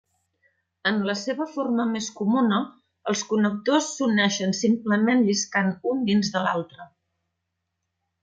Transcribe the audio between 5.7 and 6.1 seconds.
un